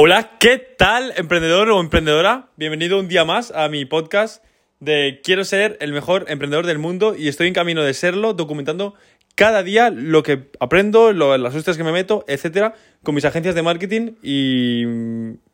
Hola, 0.00 0.38
¿qué 0.38 0.58
tal, 0.58 1.12
emprendedor 1.16 1.68
o 1.70 1.80
emprendedora? 1.80 2.50
Bienvenido 2.54 3.00
un 3.00 3.08
día 3.08 3.24
más 3.24 3.50
a 3.50 3.68
mi 3.68 3.84
podcast 3.84 4.44
de 4.78 5.20
Quiero 5.24 5.42
ser 5.42 5.76
el 5.80 5.92
mejor 5.92 6.26
emprendedor 6.28 6.66
del 6.66 6.78
mundo 6.78 7.16
y 7.18 7.26
estoy 7.26 7.48
en 7.48 7.52
camino 7.52 7.82
de 7.82 7.92
serlo, 7.94 8.32
documentando 8.32 8.94
cada 9.34 9.64
día 9.64 9.90
lo 9.90 10.22
que 10.22 10.52
aprendo, 10.60 11.12
las 11.12 11.52
hostias 11.52 11.76
que 11.76 11.82
me 11.82 11.90
meto, 11.90 12.24
etcétera, 12.28 12.76
con 13.02 13.16
mis 13.16 13.24
agencias 13.24 13.56
de 13.56 13.62
marketing 13.62 14.12
y 14.22 14.84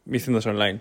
mis 0.05 0.25
tiendas 0.25 0.45
online. 0.45 0.81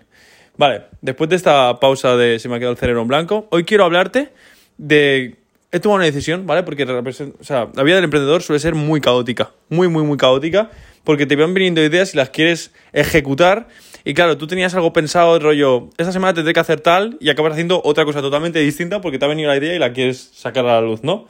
Vale, 0.58 0.82
después 1.00 1.30
de 1.30 1.36
esta 1.36 1.80
pausa 1.80 2.18
de 2.18 2.38
se 2.40 2.50
me 2.50 2.56
ha 2.56 2.58
quedado 2.58 2.72
el 2.72 2.78
cerebro 2.78 3.00
en 3.00 3.08
blanco, 3.08 3.48
hoy 3.50 3.64
quiero 3.64 3.84
hablarte 3.84 4.34
de 4.76 5.38
he 5.74 5.80
tomado 5.80 5.96
una 5.96 6.04
decisión, 6.04 6.46
¿vale? 6.46 6.62
Porque 6.62 6.84
o 6.84 7.44
sea, 7.44 7.68
la 7.74 7.82
vida 7.82 7.96
del 7.96 8.04
emprendedor 8.04 8.42
suele 8.42 8.60
ser 8.60 8.76
muy 8.76 9.00
caótica, 9.00 9.50
muy, 9.68 9.88
muy, 9.88 10.04
muy 10.04 10.16
caótica, 10.16 10.70
porque 11.02 11.26
te 11.26 11.34
van 11.34 11.52
viniendo 11.52 11.82
ideas 11.82 12.14
y 12.14 12.16
las 12.16 12.30
quieres 12.30 12.72
ejecutar. 12.92 13.66
Y 14.04 14.14
claro, 14.14 14.38
tú 14.38 14.46
tenías 14.46 14.72
algo 14.76 14.92
pensado, 14.92 15.36
rollo, 15.40 15.90
esta 15.98 16.12
semana 16.12 16.32
tendré 16.32 16.52
que 16.54 16.60
hacer 16.60 16.80
tal, 16.80 17.16
y 17.20 17.28
acabas 17.28 17.54
haciendo 17.54 17.82
otra 17.84 18.04
cosa 18.04 18.20
totalmente 18.20 18.60
distinta 18.60 19.00
porque 19.00 19.18
te 19.18 19.24
ha 19.24 19.28
venido 19.28 19.48
la 19.48 19.56
idea 19.56 19.74
y 19.74 19.80
la 19.80 19.92
quieres 19.92 20.30
sacar 20.32 20.64
a 20.64 20.74
la 20.74 20.80
luz, 20.80 21.02
¿no? 21.02 21.26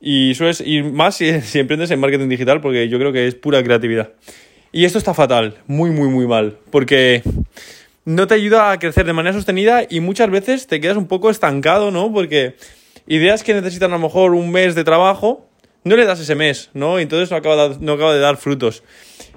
Y 0.00 0.34
sueles 0.34 0.60
ir 0.60 0.84
más 0.84 1.14
si, 1.14 1.40
si 1.42 1.60
emprendes 1.60 1.92
en 1.92 2.00
marketing 2.00 2.28
digital, 2.28 2.60
porque 2.60 2.88
yo 2.88 2.98
creo 2.98 3.12
que 3.12 3.28
es 3.28 3.36
pura 3.36 3.62
creatividad. 3.62 4.10
Y 4.72 4.84
esto 4.84 4.98
está 4.98 5.14
fatal, 5.14 5.58
muy, 5.68 5.90
muy, 5.90 6.08
muy 6.08 6.26
mal, 6.26 6.58
porque 6.72 7.22
no 8.04 8.26
te 8.26 8.34
ayuda 8.34 8.72
a 8.72 8.78
crecer 8.80 9.06
de 9.06 9.12
manera 9.12 9.32
sostenida 9.32 9.82
y 9.88 10.00
muchas 10.00 10.28
veces 10.28 10.66
te 10.66 10.80
quedas 10.80 10.96
un 10.96 11.06
poco 11.06 11.30
estancado, 11.30 11.92
¿no? 11.92 12.12
Porque 12.12 12.56
ideas 13.06 13.42
que 13.42 13.54
necesitan 13.54 13.90
a 13.92 13.96
lo 13.96 14.02
mejor 14.02 14.34
un 14.34 14.50
mes 14.50 14.74
de 14.74 14.84
trabajo, 14.84 15.46
no 15.84 15.96
le 15.96 16.04
das 16.04 16.20
ese 16.20 16.34
mes, 16.34 16.70
¿no? 16.74 16.98
Entonces 16.98 17.30
no 17.30 17.36
acaba 17.36 17.68
de, 17.68 17.76
no 17.80 17.92
acaba 17.92 18.12
de 18.12 18.20
dar 18.20 18.36
frutos. 18.36 18.82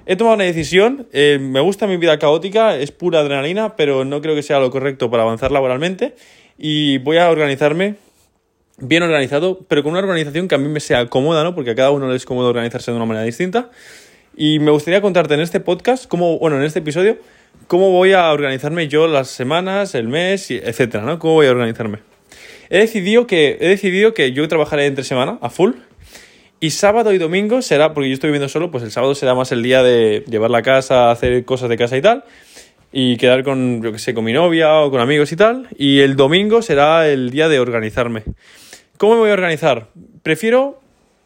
He 0.06 0.16
tomado 0.16 0.34
una 0.34 0.44
decisión, 0.44 1.06
eh, 1.12 1.38
me 1.40 1.60
gusta 1.60 1.86
mi 1.86 1.96
vida 1.96 2.18
caótica, 2.18 2.76
es 2.76 2.90
pura 2.90 3.20
adrenalina, 3.20 3.76
pero 3.76 4.04
no 4.04 4.20
creo 4.20 4.34
que 4.34 4.42
sea 4.42 4.58
lo 4.58 4.70
correcto 4.70 5.10
para 5.10 5.22
avanzar 5.22 5.52
laboralmente 5.52 6.16
y 6.58 6.98
voy 6.98 7.18
a 7.18 7.30
organizarme 7.30 7.94
bien 8.78 9.02
organizado, 9.02 9.60
pero 9.68 9.82
con 9.82 9.92
una 9.92 10.00
organización 10.00 10.48
que 10.48 10.54
a 10.54 10.58
mí 10.58 10.68
me 10.68 10.80
sea 10.80 11.06
cómoda, 11.06 11.44
¿no? 11.44 11.54
Porque 11.54 11.70
a 11.70 11.74
cada 11.74 11.90
uno 11.90 12.08
le 12.08 12.16
es 12.16 12.24
cómodo 12.24 12.48
organizarse 12.48 12.90
de 12.90 12.96
una 12.96 13.06
manera 13.06 13.24
distinta. 13.24 13.70
Y 14.36 14.58
me 14.58 14.70
gustaría 14.70 15.00
contarte 15.00 15.34
en 15.34 15.40
este 15.40 15.60
podcast, 15.60 16.06
cómo, 16.06 16.38
bueno, 16.38 16.56
en 16.56 16.62
este 16.62 16.78
episodio, 16.78 17.18
cómo 17.66 17.90
voy 17.90 18.12
a 18.12 18.30
organizarme 18.32 18.88
yo 18.88 19.06
las 19.06 19.28
semanas, 19.28 19.94
el 19.94 20.08
mes, 20.08 20.50
etcétera, 20.50 21.04
¿no? 21.04 21.18
Cómo 21.18 21.34
voy 21.34 21.46
a 21.46 21.50
organizarme. 21.50 22.09
He 22.70 22.78
decidido 22.78 23.26
que, 23.26 23.58
he 23.60 23.68
decidido 23.68 24.14
que 24.14 24.32
yo 24.32 24.46
trabajaré 24.46 24.86
entre 24.86 25.02
semana 25.02 25.38
a 25.40 25.50
full. 25.50 25.72
Y 26.60 26.70
sábado 26.70 27.12
y 27.12 27.18
domingo 27.18 27.62
será, 27.62 27.94
porque 27.94 28.08
yo 28.08 28.14
estoy 28.14 28.28
viviendo 28.28 28.48
solo, 28.48 28.70
pues 28.70 28.84
el 28.84 28.92
sábado 28.92 29.14
será 29.16 29.34
más 29.34 29.50
el 29.50 29.62
día 29.62 29.82
de 29.82 30.24
llevar 30.28 30.50
la 30.50 30.62
casa, 30.62 31.10
hacer 31.10 31.44
cosas 31.44 31.68
de 31.68 31.76
casa 31.76 31.96
y 31.96 32.02
tal. 32.02 32.24
Y 32.92 33.16
quedar 33.16 33.42
con, 33.42 33.82
yo 33.82 33.90
que 33.90 33.98
sé, 33.98 34.14
con 34.14 34.24
mi 34.24 34.32
novia 34.32 34.80
o 34.80 34.90
con 34.90 35.00
amigos 35.00 35.32
y 35.32 35.36
tal. 35.36 35.68
Y 35.76 36.00
el 36.00 36.14
domingo 36.14 36.62
será 36.62 37.08
el 37.08 37.30
día 37.30 37.48
de 37.48 37.58
organizarme. 37.58 38.22
¿Cómo 38.98 39.14
me 39.14 39.20
voy 39.20 39.30
a 39.30 39.34
organizar? 39.34 39.88
Prefiero, 40.22 40.80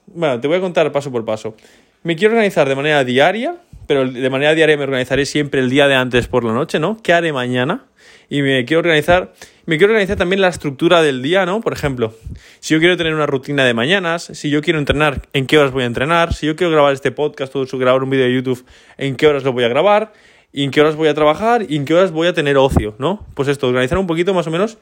bueno, 0.06 0.40
te 0.40 0.48
voy 0.48 0.56
a 0.56 0.60
contar 0.60 0.90
paso 0.92 1.12
por 1.12 1.26
paso. 1.26 1.56
Me 2.04 2.16
quiero 2.16 2.32
organizar 2.32 2.68
de 2.68 2.74
manera 2.74 3.04
diaria, 3.04 3.56
pero 3.86 4.08
de 4.08 4.30
manera 4.30 4.54
diaria 4.54 4.76
me 4.76 4.84
organizaré 4.84 5.26
siempre 5.26 5.60
el 5.60 5.70
día 5.70 5.88
de 5.88 5.94
antes 5.94 6.28
por 6.28 6.44
la 6.44 6.52
noche, 6.52 6.78
¿no? 6.78 6.98
¿Qué 7.02 7.12
haré 7.12 7.32
mañana? 7.32 7.86
Y 8.28 8.42
me 8.42 8.64
quiero 8.64 8.80
organizar 8.80 9.32
me 9.66 9.78
quiero 9.78 9.94
organizar 9.94 10.18
también 10.18 10.42
la 10.42 10.48
estructura 10.48 11.00
del 11.00 11.22
día, 11.22 11.46
¿no? 11.46 11.62
Por 11.62 11.72
ejemplo, 11.72 12.12
si 12.60 12.74
yo 12.74 12.80
quiero 12.80 12.98
tener 12.98 13.14
una 13.14 13.24
rutina 13.24 13.64
de 13.64 13.72
mañanas, 13.72 14.24
si 14.34 14.50
yo 14.50 14.60
quiero 14.60 14.78
entrenar, 14.78 15.22
¿en 15.32 15.46
qué 15.46 15.56
horas 15.56 15.72
voy 15.72 15.84
a 15.84 15.86
entrenar? 15.86 16.34
Si 16.34 16.46
yo 16.46 16.54
quiero 16.54 16.70
grabar 16.70 16.92
este 16.92 17.12
podcast 17.12 17.56
o 17.56 17.66
grabar 17.78 18.02
un 18.02 18.10
vídeo 18.10 18.26
de 18.26 18.34
YouTube, 18.34 18.62
¿en 18.98 19.16
qué 19.16 19.26
horas 19.26 19.42
lo 19.42 19.54
voy 19.54 19.64
a 19.64 19.68
grabar? 19.68 20.12
¿Y 20.52 20.64
en 20.64 20.70
qué 20.70 20.82
horas 20.82 20.96
voy 20.96 21.08
a 21.08 21.14
trabajar? 21.14 21.64
¿Y 21.66 21.76
en 21.76 21.86
qué 21.86 21.94
horas 21.94 22.12
voy 22.12 22.28
a 22.28 22.34
tener 22.34 22.58
ocio, 22.58 22.94
¿no? 22.98 23.26
Pues 23.34 23.48
esto, 23.48 23.66
organizar 23.66 23.96
un 23.96 24.06
poquito 24.06 24.34
más 24.34 24.46
o 24.46 24.50
menos 24.50 24.76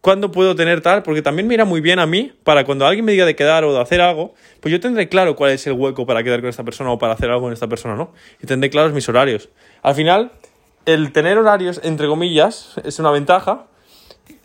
cuándo 0.00 0.30
puedo 0.30 0.54
tener 0.54 0.80
tal, 0.80 1.02
porque 1.02 1.22
también 1.22 1.46
me 1.46 1.54
irá 1.54 1.64
muy 1.64 1.80
bien 1.80 1.98
a 1.98 2.06
mí 2.06 2.32
para 2.44 2.64
cuando 2.64 2.86
alguien 2.86 3.04
me 3.04 3.12
diga 3.12 3.26
de 3.26 3.36
quedar 3.36 3.64
o 3.64 3.72
de 3.72 3.80
hacer 3.80 4.00
algo, 4.00 4.34
pues 4.60 4.72
yo 4.72 4.80
tendré 4.80 5.08
claro 5.08 5.36
cuál 5.36 5.52
es 5.52 5.66
el 5.66 5.74
hueco 5.74 6.06
para 6.06 6.22
quedar 6.22 6.40
con 6.40 6.48
esta 6.48 6.64
persona 6.64 6.90
o 6.90 6.98
para 6.98 7.14
hacer 7.14 7.30
algo 7.30 7.42
con 7.42 7.52
esta 7.52 7.66
persona, 7.66 7.94
¿no? 7.94 8.12
Y 8.42 8.46
tendré 8.46 8.70
claros 8.70 8.92
mis 8.92 9.08
horarios. 9.08 9.48
Al 9.82 9.94
final, 9.94 10.32
el 10.86 11.12
tener 11.12 11.36
horarios, 11.38 11.80
entre 11.82 12.06
comillas, 12.06 12.74
es 12.84 12.98
una 12.98 13.10
ventaja, 13.10 13.66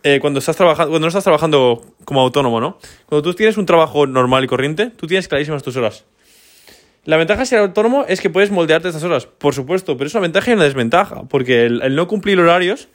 eh, 0.04 0.20
cuando 0.20 0.40
estás 0.40 0.58
trabajando, 0.58 0.92
cuando 0.92 1.06
no 1.06 1.10
estás 1.10 1.24
trabajando 1.24 1.82
como 2.04 2.22
autónomo, 2.22 2.60
¿no? 2.60 2.78
Cuando 3.06 3.22
tú 3.22 3.34
tienes 3.34 3.58
un 3.58 3.66
trabajo 3.66 4.06
normal 4.06 4.44
y 4.44 4.48
corriente, 4.48 4.88
tú 4.90 5.08
tienes 5.08 5.28
clarísimas 5.28 5.64
tus 5.64 5.78
horas. 5.78 6.04
La 7.06 7.18
ventaja 7.18 7.42
de 7.42 7.46
ser 7.46 7.60
autónomo 7.60 8.06
es 8.08 8.22
que 8.22 8.30
puedes 8.30 8.50
moldearte 8.50 8.88
estas 8.88 9.04
horas, 9.04 9.26
por 9.26 9.54
supuesto, 9.54 9.98
pero 9.98 10.08
es 10.08 10.14
una 10.14 10.22
ventaja 10.22 10.52
y 10.52 10.54
una 10.54 10.64
desventaja, 10.64 11.24
porque 11.24 11.66
el, 11.66 11.96
no 11.96 12.08
cumplir 12.08 12.40
horarios 12.40 12.88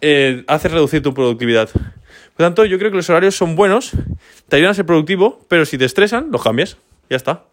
eh, 0.00 0.44
reducir 0.64 1.02
tu 1.02 1.14
productividad. 1.14 1.68
Por 1.68 2.46
tanto, 2.46 2.64
yo 2.64 2.78
creo 2.78 2.90
que 2.90 2.96
los 2.96 3.10
horarios 3.10 3.36
son 3.36 3.56
buenos, 3.56 3.92
te 4.48 4.56
ayudan 4.56 4.72
a 4.72 4.74
ser 4.74 4.86
productivo, 4.86 5.44
pero 5.48 5.64
si 5.66 5.76
te 5.76 5.84
estresan, 5.84 6.30
los 6.30 6.42
cambias. 6.42 6.76
Ya 7.08 7.16
está. 7.16 7.44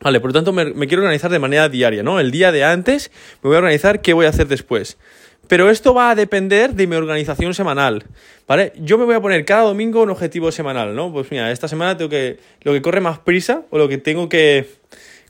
Vale, 0.00 0.20
por 0.20 0.30
lo 0.30 0.34
tanto, 0.34 0.52
me, 0.52 0.66
me 0.66 0.86
quiero 0.86 1.02
organizar 1.02 1.30
de 1.30 1.38
manera 1.38 1.68
diaria, 1.68 2.02
¿no? 2.02 2.20
El 2.20 2.30
día 2.30 2.52
de 2.52 2.62
antes 2.62 3.10
me 3.42 3.48
voy 3.48 3.56
a 3.56 3.58
organizar 3.58 4.02
qué 4.02 4.12
voy 4.12 4.26
a 4.26 4.28
hacer 4.28 4.46
después. 4.46 4.98
Pero 5.48 5.70
esto 5.70 5.94
va 5.94 6.10
a 6.10 6.14
depender 6.14 6.74
de 6.74 6.86
mi 6.86 6.96
organización 6.96 7.54
semanal, 7.54 8.04
¿vale? 8.46 8.72
Yo 8.76 8.98
me 8.98 9.04
voy 9.04 9.14
a 9.14 9.20
poner 9.20 9.44
cada 9.44 9.62
domingo 9.62 10.02
un 10.02 10.10
objetivo 10.10 10.50
semanal, 10.52 10.94
¿no? 10.94 11.12
Pues 11.12 11.30
mira, 11.30 11.50
esta 11.50 11.68
semana 11.68 11.96
tengo 11.96 12.08
que 12.08 12.38
lo 12.62 12.72
que 12.72 12.82
corre 12.82 13.00
más 13.00 13.18
prisa 13.18 13.62
o 13.70 13.78
lo 13.78 13.88
que 13.88 13.98
tengo 13.98 14.28
que 14.28 14.68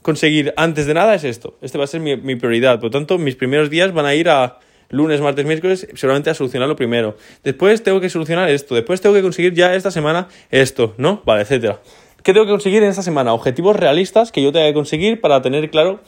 conseguir 0.03 0.53
antes 0.57 0.87
de 0.87 0.95
nada 0.95 1.15
es 1.15 1.25
esto. 1.25 1.57
Este 1.63 1.79
va 1.79 1.85
a 1.85 1.89
ser 1.89 2.01
mi, 2.01 2.17
mi 2.17 2.37
prioridad. 2.37 2.77
Por 2.77 2.85
lo 2.85 2.91
tanto, 2.91 3.19
mis 3.19 3.35
primeros 3.35 3.71
días 3.71 3.93
van 3.93 4.07
a 4.07 4.15
ir 4.15 4.29
a 4.29 4.59
lunes, 4.95 5.21
martes, 5.21 5.45
miércoles, 5.45 5.89
seguramente 5.95 6.31
a 6.31 6.35
solucionarlo 6.35 6.77
primero. 6.77 7.17
Después 7.43 7.83
tengo 7.83 8.01
que 8.01 8.09
solucionar 8.09 8.49
esto. 8.49 8.75
Después 8.75 9.01
tengo 9.01 9.15
que 9.15 9.23
conseguir 9.23 9.55
ya 9.55 9.75
esta 9.75 9.91
semana 9.91 10.29
esto, 10.51 10.95
¿no? 10.97 11.23
Vale, 11.25 11.43
etcétera. 11.43 11.81
¿Qué 12.23 12.33
tengo 12.33 12.47
que 12.47 12.53
conseguir 12.53 12.83
en 12.83 12.89
esta 12.89 13.03
semana? 13.03 13.35
Objetivos 13.35 13.77
realistas 13.77 14.33
que 14.33 14.43
yo 14.43 14.53
tenga 14.53 14.67
que 14.67 14.75
conseguir 14.75 15.21
para 15.21 15.43
tener 15.43 15.69
claro 15.71 16.01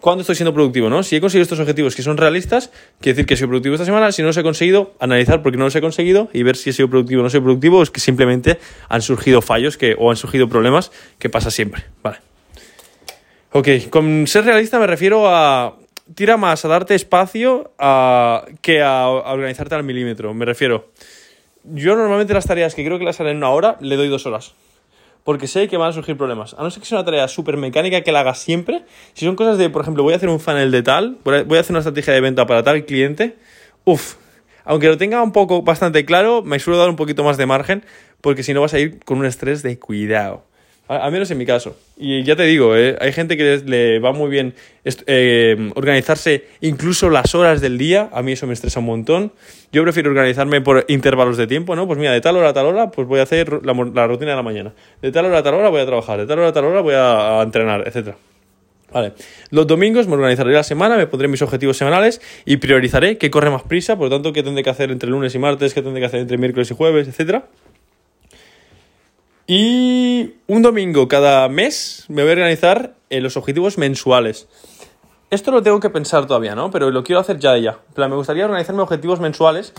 ¿Cuándo 0.00 0.20
estoy 0.20 0.36
siendo 0.36 0.54
productivo? 0.54 0.88
¿no? 0.88 1.02
Si 1.02 1.16
he 1.16 1.20
conseguido 1.20 1.42
estos 1.42 1.60
objetivos 1.60 1.96
que 1.96 2.02
son 2.02 2.16
realistas, 2.16 2.70
quiere 3.00 3.14
decir 3.14 3.26
que 3.26 3.36
sido 3.36 3.48
productivo 3.48 3.74
esta 3.74 3.84
semana. 3.84 4.12
Si 4.12 4.22
no 4.22 4.28
los 4.28 4.36
he 4.36 4.42
conseguido, 4.42 4.94
analizar 5.00 5.42
por 5.42 5.52
qué 5.52 5.58
no 5.58 5.64
los 5.64 5.74
he 5.74 5.80
conseguido 5.80 6.28
y 6.32 6.42
ver 6.42 6.56
si 6.56 6.70
he 6.70 6.72
sido 6.72 6.88
productivo 6.88 7.20
o 7.20 7.24
no 7.24 7.30
sido 7.30 7.42
productivo. 7.42 7.82
Es 7.82 7.90
que 7.90 8.00
simplemente 8.00 8.58
han 8.88 9.02
surgido 9.02 9.42
fallos 9.42 9.76
que, 9.76 9.96
o 9.98 10.10
han 10.10 10.16
surgido 10.16 10.48
problemas 10.48 10.92
que 11.18 11.28
pasa 11.28 11.50
siempre. 11.50 11.84
Vale. 12.02 12.18
Ok, 13.52 13.68
con 13.90 14.26
ser 14.26 14.44
realista 14.44 14.78
me 14.78 14.86
refiero 14.86 15.28
a. 15.28 15.76
Tira 16.14 16.36
más 16.36 16.64
a 16.64 16.68
darte 16.68 16.94
espacio 16.94 17.72
que 18.62 18.82
a, 18.82 19.02
a 19.02 19.32
organizarte 19.32 19.74
al 19.74 19.84
milímetro. 19.84 20.32
Me 20.34 20.44
refiero. 20.44 20.90
Yo 21.64 21.96
normalmente 21.96 22.32
las 22.32 22.46
tareas 22.46 22.74
que 22.74 22.84
creo 22.84 22.98
que 22.98 23.04
las 23.04 23.20
haré 23.20 23.32
en 23.32 23.38
una 23.38 23.50
hora, 23.50 23.76
le 23.80 23.96
doy 23.96 24.08
dos 24.08 24.24
horas 24.26 24.54
porque 25.26 25.48
sé 25.48 25.66
que 25.66 25.76
van 25.76 25.90
a 25.90 25.92
surgir 25.92 26.16
problemas. 26.16 26.54
A 26.54 26.62
no 26.62 26.70
ser 26.70 26.80
que 26.80 26.88
sea 26.88 26.98
una 26.98 27.04
tarea 27.04 27.26
súper 27.26 27.56
mecánica 27.56 28.02
que 28.02 28.12
la 28.12 28.20
haga 28.20 28.34
siempre. 28.34 28.84
Si 29.12 29.26
son 29.26 29.34
cosas 29.34 29.58
de, 29.58 29.68
por 29.68 29.82
ejemplo, 29.82 30.04
voy 30.04 30.12
a 30.12 30.16
hacer 30.16 30.28
un 30.28 30.38
funnel 30.38 30.70
de 30.70 30.84
tal, 30.84 31.18
voy 31.24 31.58
a 31.58 31.60
hacer 31.60 31.72
una 31.72 31.80
estrategia 31.80 32.14
de 32.14 32.20
venta 32.20 32.46
para 32.46 32.62
tal 32.62 32.84
cliente, 32.84 33.36
uff, 33.84 34.14
aunque 34.64 34.86
lo 34.86 34.96
tenga 34.96 35.20
un 35.24 35.32
poco 35.32 35.62
bastante 35.62 36.04
claro, 36.04 36.42
me 36.44 36.60
suelo 36.60 36.78
dar 36.78 36.88
un 36.88 36.94
poquito 36.94 37.24
más 37.24 37.36
de 37.38 37.46
margen, 37.46 37.84
porque 38.20 38.44
si 38.44 38.54
no 38.54 38.60
vas 38.60 38.74
a 38.74 38.78
ir 38.78 39.00
con 39.04 39.18
un 39.18 39.26
estrés 39.26 39.64
de 39.64 39.76
cuidado. 39.80 40.44
Al 40.88 41.10
menos 41.10 41.28
en 41.32 41.38
mi 41.38 41.46
caso. 41.46 41.76
Y 41.96 42.22
ya 42.22 42.36
te 42.36 42.44
digo, 42.44 42.76
¿eh? 42.76 42.96
hay 43.00 43.12
gente 43.12 43.36
que 43.36 43.60
le 43.64 43.98
va 43.98 44.12
muy 44.12 44.30
bien 44.30 44.54
eh, 44.84 45.72
organizarse 45.74 46.44
incluso 46.60 47.10
las 47.10 47.34
horas 47.34 47.60
del 47.60 47.76
día. 47.76 48.08
A 48.12 48.22
mí 48.22 48.32
eso 48.32 48.46
me 48.46 48.52
estresa 48.52 48.78
un 48.78 48.86
montón. 48.86 49.32
Yo 49.72 49.82
prefiero 49.82 50.10
organizarme 50.10 50.60
por 50.60 50.84
intervalos 50.86 51.36
de 51.36 51.48
tiempo, 51.48 51.74
¿no? 51.74 51.88
Pues 51.88 51.98
mira, 51.98 52.12
de 52.12 52.20
tal 52.20 52.36
hora 52.36 52.50
a 52.50 52.52
tal 52.52 52.66
hora, 52.66 52.92
pues 52.92 53.08
voy 53.08 53.18
a 53.18 53.24
hacer 53.24 53.64
la, 53.64 53.72
la 53.72 54.06
rutina 54.06 54.30
de 54.30 54.36
la 54.36 54.44
mañana. 54.44 54.74
De 55.02 55.10
tal 55.10 55.24
hora 55.24 55.38
a 55.38 55.42
tal 55.42 55.54
hora 55.54 55.70
voy 55.70 55.80
a 55.80 55.86
trabajar. 55.86 56.20
De 56.20 56.26
tal 56.26 56.38
hora 56.38 56.48
a 56.48 56.52
tal 56.52 56.64
hora 56.66 56.80
voy 56.82 56.94
a, 56.94 57.40
a 57.40 57.42
entrenar, 57.42 57.82
etc. 57.88 58.14
Vale. 58.92 59.14
Los 59.50 59.66
domingos 59.66 60.06
me 60.06 60.14
organizaré 60.14 60.52
la 60.52 60.62
semana, 60.62 60.96
me 60.96 61.08
pondré 61.08 61.26
mis 61.26 61.42
objetivos 61.42 61.76
semanales 61.76 62.20
y 62.44 62.58
priorizaré 62.58 63.18
qué 63.18 63.28
corre 63.30 63.50
más 63.50 63.64
prisa, 63.64 63.96
por 63.96 64.08
lo 64.08 64.16
tanto, 64.16 64.32
qué 64.32 64.44
tendré 64.44 64.62
que 64.62 64.70
hacer 64.70 64.92
entre 64.92 65.10
lunes 65.10 65.34
y 65.34 65.40
martes, 65.40 65.74
qué 65.74 65.82
tendré 65.82 66.00
que 66.00 66.06
hacer 66.06 66.20
entre 66.20 66.38
miércoles 66.38 66.70
y 66.70 66.74
jueves, 66.74 67.08
etcétera. 67.08 67.46
Y 69.46 70.34
un 70.48 70.62
domingo 70.62 71.06
cada 71.06 71.48
mes 71.48 72.04
me 72.08 72.22
voy 72.22 72.30
a 72.30 72.34
organizar 72.34 72.94
en 73.10 73.22
los 73.22 73.36
objetivos 73.36 73.78
mensuales. 73.78 74.48
Esto 75.30 75.50
lo 75.52 75.62
tengo 75.62 75.78
que 75.80 75.90
pensar 75.90 76.26
todavía, 76.26 76.54
¿no? 76.54 76.70
Pero 76.70 76.90
lo 76.90 77.04
quiero 77.04 77.20
hacer 77.20 77.38
ya 77.38 77.52
de 77.52 77.62
ya. 77.62 77.78
plan, 77.94 78.10
me 78.10 78.16
gustaría 78.16 78.44
organizarme 78.44 78.82
objetivos 78.82 79.20
mensuales 79.20 79.72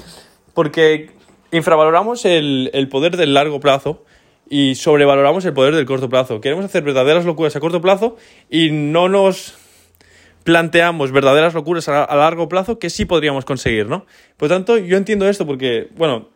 porque 0.54 1.12
infravaloramos 1.52 2.26
el, 2.26 2.70
el 2.74 2.88
poder 2.90 3.18
del 3.18 3.34
largo 3.34 3.60
plazo 3.60 4.04
y 4.50 4.76
sobrevaloramos 4.76 5.44
el 5.46 5.54
poder 5.54 5.76
del 5.76 5.86
corto 5.86 6.10
plazo. 6.10 6.40
Queremos 6.40 6.64
hacer 6.64 6.84
verdaderas 6.84 7.26
locuras 7.26 7.56
a 7.56 7.60
corto 7.60 7.82
plazo 7.82 8.16
y 8.50 8.72
no 8.72 9.10
nos 9.10 9.56
planteamos 10.44 11.12
verdaderas 11.12 11.54
locuras 11.54 11.90
a, 11.90 12.06
a 12.06 12.16
largo 12.16 12.48
plazo 12.48 12.80
que 12.80 12.90
sí 12.90 13.04
podríamos 13.04 13.44
conseguir, 13.44 13.88
¿no? 13.88 14.06
Por 14.38 14.50
lo 14.50 14.56
tanto, 14.56 14.78
yo 14.78 14.96
entiendo 14.96 15.28
esto 15.28 15.46
porque, 15.46 15.90
bueno, 15.98 16.30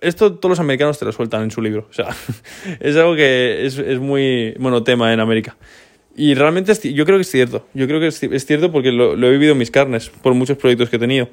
esto 0.00 0.34
todos 0.34 0.50
los 0.50 0.60
americanos 0.60 0.98
te 0.98 1.04
lo 1.04 1.12
sueltan 1.12 1.42
en 1.42 1.50
su 1.50 1.60
libro. 1.60 1.86
O 1.90 1.92
sea, 1.92 2.08
es 2.80 2.96
algo 2.96 3.14
que 3.14 3.66
es, 3.66 3.78
es 3.78 3.98
muy 3.98 4.54
monotema 4.58 5.12
en 5.12 5.20
América. 5.20 5.56
Y 6.14 6.34
realmente 6.34 6.74
yo 6.92 7.06
creo 7.06 7.16
que 7.16 7.22
es 7.22 7.30
cierto. 7.30 7.64
Yo 7.72 7.86
creo 7.86 7.98
que 7.98 8.08
es, 8.08 8.46
cierto 8.46 8.70
porque 8.70 8.92
lo, 8.92 9.14
he 9.14 9.30
vivido 9.30 9.52
en 9.52 9.58
mis 9.58 9.70
carnes 9.70 10.10
por 10.10 10.34
muchos 10.34 10.58
proyectos 10.58 10.90
que 10.90 10.96
he 10.96 10.98
tenido. 10.98 11.28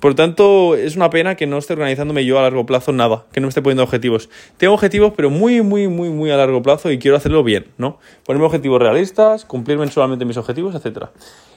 Por 0.00 0.14
tanto, 0.14 0.74
es 0.74 0.96
una 0.96 1.10
pena 1.10 1.36
que 1.36 1.46
no 1.46 1.58
esté 1.58 1.72
organizándome 1.74 2.24
yo 2.24 2.38
a 2.38 2.42
largo 2.42 2.66
plazo 2.66 2.92
nada, 2.92 3.24
que 3.32 3.40
no 3.40 3.46
me 3.46 3.50
esté 3.50 3.62
poniendo 3.62 3.84
objetivos. 3.84 4.28
Tengo 4.58 4.74
objetivos, 4.74 5.12
pero 5.16 5.30
muy, 5.30 5.62
muy, 5.62 5.88
muy, 5.88 6.10
muy 6.10 6.30
a 6.30 6.36
largo 6.36 6.60
plazo 6.60 6.90
y 6.90 6.98
quiero 6.98 7.16
hacerlo 7.16 7.44
bien, 7.44 7.66
¿no? 7.78 7.98
Ponerme 8.24 8.46
objetivos 8.46 8.82
realistas, 8.82 9.44
cumplir 9.44 9.78
mensualmente 9.78 10.24
mis 10.24 10.36
objetivos, 10.36 10.74
etc. 10.74 11.06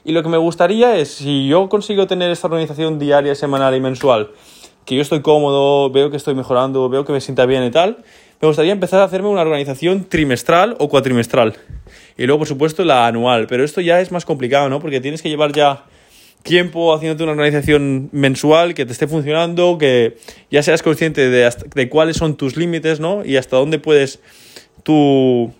Y 0.05 0.13
lo 0.13 0.23
que 0.23 0.29
me 0.29 0.37
gustaría 0.37 0.97
es, 0.97 1.09
si 1.09 1.47
yo 1.47 1.67
consigo 1.67 2.07
tener 2.07 2.31
esta 2.31 2.47
organización 2.47 2.97
diaria, 2.99 3.35
semanal 3.35 3.75
y 3.75 3.81
mensual, 3.81 4.29
que 4.89 4.95
yo 4.95 5.03
estoy 5.03 5.21
cómodo, 5.21 5.91
veo 5.91 6.09
que 6.09 6.17
estoy 6.17 6.33
mejorando, 6.33 6.89
veo 6.89 7.05
que 7.05 7.13
me 7.13 7.21
sienta 7.21 7.45
bien 7.45 7.63
y 7.63 7.69
tal, 7.69 7.99
me 8.41 8.47
gustaría 8.47 8.71
empezar 8.71 9.01
a 9.01 9.03
hacerme 9.03 9.29
una 9.29 9.41
organización 9.41 10.05
trimestral 10.09 10.75
o 10.79 10.89
cuatrimestral. 10.89 11.53
Y 12.17 12.25
luego, 12.25 12.39
por 12.39 12.47
supuesto, 12.47 12.83
la 12.83 13.05
anual. 13.05 13.45
Pero 13.45 13.63
esto 13.63 13.81
ya 13.81 14.01
es 14.01 14.11
más 14.11 14.25
complicado, 14.25 14.67
¿no? 14.67 14.79
Porque 14.79 14.99
tienes 14.99 15.21
que 15.21 15.29
llevar 15.29 15.51
ya 15.51 15.85
tiempo 16.41 16.91
haciéndote 16.91 17.21
una 17.21 17.33
organización 17.33 18.09
mensual 18.13 18.73
que 18.73 18.87
te 18.87 18.93
esté 18.93 19.07
funcionando, 19.07 19.77
que 19.77 20.17
ya 20.49 20.63
seas 20.63 20.81
consciente 20.81 21.29
de, 21.29 21.53
de 21.75 21.89
cuáles 21.89 22.17
son 22.17 22.35
tus 22.35 22.57
límites, 22.57 22.99
¿no? 22.99 23.23
Y 23.23 23.37
hasta 23.37 23.57
dónde 23.57 23.77
puedes 23.77 24.19
tú 24.81 25.53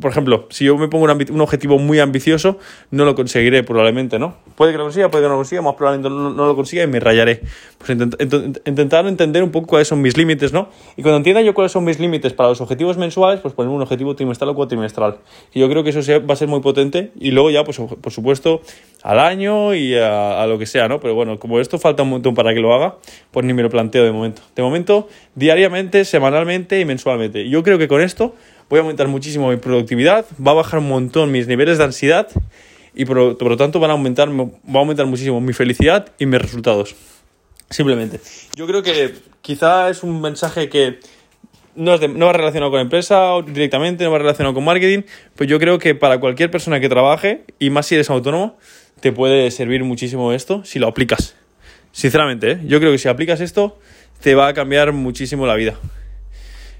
por 0.00 0.10
ejemplo, 0.10 0.46
si 0.50 0.66
yo 0.66 0.76
me 0.76 0.88
pongo 0.88 1.06
un, 1.06 1.40
objetivo 1.40 1.78
muy 1.78 2.00
ambicioso, 2.00 2.58
no 2.90 3.06
lo 3.06 3.14
conseguiré 3.14 3.62
probablemente, 3.62 4.18
¿no? 4.18 4.36
Puede 4.54 4.72
que 4.72 4.78
lo 4.78 4.84
consiga, 4.84 5.10
puede 5.10 5.24
que 5.24 5.28
no 5.28 5.34
lo 5.34 5.38
consiga, 5.38 5.62
más 5.62 5.74
probablemente 5.74 6.10
no, 6.10 6.46
lo 6.46 6.54
consiga 6.54 6.82
y 6.82 6.86
me 6.86 7.00
rayaré. 7.00 7.40
Pues 7.78 7.90
intentar 7.90 9.06
entender 9.06 9.42
un 9.42 9.50
poco 9.50 9.68
cuáles 9.68 9.88
son 9.88 10.02
mis 10.02 10.18
límites, 10.18 10.52
¿no? 10.52 10.68
Y 10.98 11.02
cuando 11.02 11.16
entienda 11.16 11.40
yo 11.40 11.54
cuáles 11.54 11.72
son 11.72 11.84
mis 11.84 11.98
límites 11.98 12.34
para 12.34 12.50
los 12.50 12.60
objetivos 12.60 12.98
mensuales, 12.98 13.40
pues 13.40 13.54
poner 13.54 13.72
un 13.72 13.80
objetivo 13.80 14.14
trimestral 14.14 14.50
o 14.50 14.54
cuatrimestral. 14.54 15.16
Y 15.54 15.60
yo 15.60 15.68
creo 15.70 15.82
que 15.82 15.90
eso 15.90 16.00
va 16.28 16.34
a 16.34 16.36
ser 16.36 16.48
muy 16.48 16.60
potente. 16.60 17.12
Y 17.18 17.30
luego 17.30 17.50
ya, 17.50 17.64
pues 17.64 17.78
por 17.78 18.12
supuesto, 18.12 18.60
al 19.02 19.18
año 19.18 19.74
y 19.74 19.94
a, 19.94 20.42
a 20.42 20.46
lo 20.46 20.58
que 20.58 20.66
sea, 20.66 20.88
¿no? 20.88 21.00
Pero 21.00 21.14
bueno, 21.14 21.38
como 21.38 21.58
esto 21.58 21.78
falta 21.78 22.02
un 22.02 22.10
montón 22.10 22.34
para 22.34 22.52
que 22.52 22.60
lo 22.60 22.74
haga, 22.74 22.96
pues 23.30 23.46
ni 23.46 23.54
me 23.54 23.62
lo 23.62 23.70
planteo 23.70 24.04
de 24.04 24.12
momento. 24.12 24.42
De 24.54 24.62
momento, 24.62 25.08
diariamente, 25.34 26.04
semanalmente 26.04 26.80
y 26.80 26.84
mensualmente. 26.84 27.48
Yo 27.48 27.62
creo 27.62 27.78
que 27.78 27.88
con 27.88 28.02
esto 28.02 28.34
voy 28.68 28.78
a 28.78 28.82
aumentar 28.82 29.08
muchísimo 29.08 29.50
mi 29.50 29.56
productividad, 29.56 30.26
va 30.44 30.52
a 30.52 30.54
bajar 30.54 30.80
un 30.80 30.88
montón 30.88 31.30
mis 31.30 31.46
niveles 31.46 31.78
de 31.78 31.84
ansiedad 31.84 32.28
y 32.94 33.04
por, 33.04 33.16
lo 33.16 33.56
tanto 33.56 33.78
van 33.78 33.90
a 33.90 33.92
aumentar, 33.92 34.28
va 34.28 34.44
a 34.74 34.78
aumentar 34.78 35.06
muchísimo 35.06 35.40
mi 35.40 35.52
felicidad 35.52 36.08
y 36.18 36.26
mis 36.26 36.40
resultados. 36.40 36.94
Simplemente. 37.70 38.20
Yo 38.54 38.66
creo 38.66 38.82
que 38.82 39.14
quizá 39.42 39.90
es 39.90 40.02
un 40.02 40.20
mensaje 40.20 40.68
que 40.68 40.98
no, 41.74 41.94
es 41.94 42.08
no 42.08 42.26
va 42.26 42.32
relacionado 42.32 42.70
con 42.70 42.80
empresa 42.80 43.32
directamente, 43.46 44.04
no 44.04 44.10
va 44.10 44.18
relacionado 44.18 44.54
con 44.54 44.64
marketing, 44.64 45.02
pues 45.34 45.48
yo 45.48 45.58
creo 45.58 45.78
que 45.78 45.94
para 45.94 46.18
cualquier 46.18 46.50
persona 46.50 46.80
que 46.80 46.88
trabaje, 46.88 47.44
y 47.58 47.70
más 47.70 47.86
si 47.86 47.96
eres 47.96 48.08
autónomo, 48.08 48.56
te 49.00 49.12
puede 49.12 49.50
servir 49.50 49.84
muchísimo 49.84 50.32
esto 50.32 50.64
si 50.64 50.78
lo 50.78 50.88
aplicas. 50.88 51.36
Sinceramente, 51.92 52.52
¿eh? 52.52 52.60
yo 52.64 52.78
creo 52.78 52.92
que 52.92 52.98
si 52.98 53.08
aplicas 53.08 53.40
esto, 53.40 53.78
te 54.20 54.34
va 54.34 54.48
a 54.48 54.54
cambiar 54.54 54.92
muchísimo 54.92 55.46
la 55.46 55.54
vida. 55.54 55.78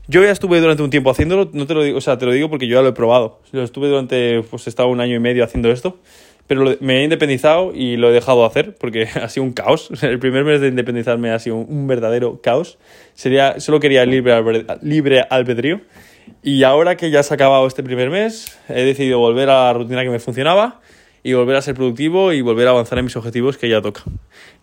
Yo 0.09 0.23
ya 0.23 0.31
estuve 0.31 0.61
durante 0.61 0.85
un 0.85 0.91
tiempo 0.91 1.11
haciéndolo, 1.11 1.51
no 1.53 1.67
te 1.67 1.75
lo 1.75 1.83
digo, 1.83 1.99
o 1.99 2.01
sea, 2.01 2.17
te 2.17 2.27
lo 2.27 2.33
digo 2.33 2.49
porque 2.49 2.69
yo 2.69 2.77
ya 2.77 2.83
lo 2.83 2.89
he 2.89 2.93
probado. 2.93 3.41
Yo 3.53 3.63
estuve 3.63 3.89
durante, 3.89 4.41
pues 4.43 4.67
he 4.67 4.71
estado 4.71 4.89
un 4.89 5.01
año 5.01 5.17
y 5.17 5.19
medio 5.19 5.43
haciendo 5.43 5.69
esto, 5.71 5.99
pero 6.47 6.77
me 6.81 7.01
he 7.01 7.05
independizado 7.05 7.73
y 7.75 7.97
lo 7.97 8.11
he 8.11 8.13
dejado 8.13 8.43
de 8.43 8.47
hacer 8.47 8.75
porque 8.77 9.09
ha 9.21 9.29
sido 9.29 9.43
un 9.43 9.53
caos. 9.53 9.91
El 10.03 10.21
primer 10.21 10.45
mes 10.45 10.61
de 10.61 10.69
independizarme 10.69 11.33
ha 11.33 11.41
sido 11.41 11.57
un, 11.57 11.89
verdadero 11.89 12.41
caos. 12.41 12.79
Sería, 13.15 13.59
solo 13.59 13.81
quería 13.81 14.07
libre, 14.07 14.65
libre 14.81 15.25
albedrío. 15.29 15.81
Y 16.43 16.63
ahora 16.63 16.97
que 16.97 17.11
ya 17.11 17.25
se 17.25 17.35
ha 17.35 17.37
acabado 17.37 17.67
este 17.67 17.83
primer 17.83 18.11
mes, 18.11 18.59
he 18.69 18.83
decidido 18.83 19.19
volver 19.19 19.51
a 19.51 19.65
la 19.65 19.73
rutina 19.73 20.05
que 20.05 20.11
me 20.11 20.21
funcionaba 20.21 20.81
y 21.27 21.33
volver 21.33 21.57
a 21.57 21.63
ser 21.63 21.75
productivo 21.75 22.33
y 22.33 22.41
volver 22.41 22.69
a 22.69 22.71
avanzar 22.71 22.99
en 22.99 23.07
mis 23.07 23.17
objetivos 23.17 23.59
que 23.59 23.69
ya 23.69 23.83
toca. 23.83 24.05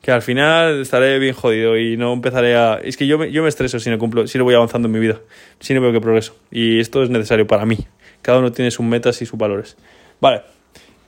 Que 0.02 0.12
al 0.12 0.22
final 0.22 0.80
estaré 0.82 1.20
bien 1.20 1.34
jodido 1.34 1.78
y 1.78 1.98
no 1.98 2.14
empezaré 2.14 2.56
a... 2.56 2.80
Es 2.82 2.96
que 2.96 3.06
yo 3.06 3.18
me, 3.18 3.30
yo 3.34 3.44
me 3.44 3.50
estreso 3.50 3.82
si 3.82 3.90
no 3.90 3.98
cumplo, 3.98 4.28
si 4.28 4.38
no 4.38 4.46
voy 4.46 4.56
avanzando 4.56 4.88
en 4.88 4.94
mi 4.94 5.00
vida, 5.00 5.20
si 5.60 5.74
no 5.74 5.82
veo 5.82 5.92
que 5.92 6.00
progreso. 6.00 6.38
Y 6.52 6.80
esto 6.80 7.04
es 7.04 7.10
necesario 7.10 7.46
para 7.48 7.66
mí. 7.66 7.80
Cada 8.22 8.40
uno 8.40 8.54
tiene 8.54 8.72
sus 8.72 8.86
metas 8.86 9.22
y 9.22 9.26
sus 9.26 9.38
valores. 9.38 9.76
Vale, 10.22 10.44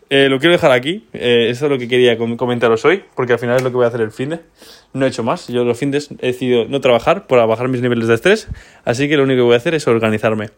eh, 0.10 0.28
lo 0.28 0.40
quiero 0.40 0.52
dejar 0.52 0.72
aquí. 0.72 1.06
Eh, 1.14 1.48
eso 1.50 1.68
es 1.68 1.72
lo 1.72 1.78
que 1.78 1.88
quería 1.88 2.18
comentaros 2.18 2.84
hoy, 2.84 3.04
porque 3.16 3.32
al 3.32 3.40
final 3.40 3.56
es 3.56 3.64
lo 3.64 3.70
que 3.70 3.78
voy 3.78 3.86
a 3.86 3.88
hacer 3.88 4.02
el 4.02 4.12
fin 4.12 4.32
de. 4.32 4.40
No 4.92 5.06
he 5.06 5.08
hecho 5.08 5.24
más. 5.24 5.48
Yo 5.48 5.64
los 5.64 5.80
fines 5.80 6.10
he 6.20 6.28
decidido 6.28 6.66
no 6.66 6.82
trabajar 6.82 7.28
para 7.28 7.46
bajar 7.46 7.70
mis 7.70 7.80
niveles 7.80 8.10
de 8.10 8.16
estrés, 8.16 8.50
así 8.84 9.08
que 9.08 9.16
lo 9.16 9.24
único 9.24 9.38
que 9.38 9.44
voy 9.44 9.54
a 9.54 9.58
hacer 9.58 9.74
es 9.74 9.88
organizarme. 9.88 10.50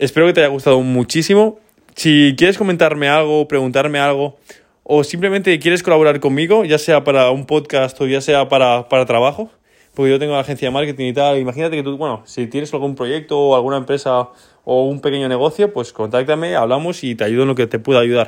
Espero 0.00 0.26
que 0.26 0.32
te 0.32 0.40
haya 0.40 0.48
gustado 0.48 0.80
muchísimo. 0.80 1.60
Si 1.96 2.34
quieres 2.36 2.58
comentarme 2.58 3.08
algo, 3.08 3.48
preguntarme 3.48 3.98
algo, 3.98 4.36
o 4.82 5.02
simplemente 5.02 5.58
quieres 5.58 5.82
colaborar 5.82 6.20
conmigo, 6.20 6.66
ya 6.66 6.76
sea 6.76 7.04
para 7.04 7.30
un 7.30 7.46
podcast 7.46 7.98
o 8.02 8.06
ya 8.06 8.20
sea 8.20 8.50
para, 8.50 8.90
para 8.90 9.06
trabajo, 9.06 9.50
porque 9.94 10.10
yo 10.10 10.18
tengo 10.18 10.34
la 10.34 10.40
agencia 10.40 10.68
de 10.68 10.72
marketing 10.72 11.06
y 11.06 11.14
tal, 11.14 11.38
imagínate 11.38 11.74
que 11.74 11.82
tú, 11.82 11.96
bueno, 11.96 12.20
si 12.26 12.48
tienes 12.48 12.74
algún 12.74 12.96
proyecto 12.96 13.38
o 13.38 13.56
alguna 13.56 13.78
empresa 13.78 14.28
o 14.64 14.84
un 14.84 15.00
pequeño 15.00 15.26
negocio, 15.26 15.72
pues 15.72 15.94
contáctame, 15.94 16.54
hablamos 16.54 17.02
y 17.02 17.14
te 17.14 17.24
ayudo 17.24 17.44
en 17.44 17.48
lo 17.48 17.54
que 17.54 17.66
te 17.66 17.78
pueda 17.78 18.00
ayudar. 18.00 18.26